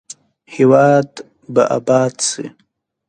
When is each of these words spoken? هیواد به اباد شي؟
هیواد 0.55 1.09
به 1.53 1.63
اباد 1.77 2.15
شي؟ 2.29 2.45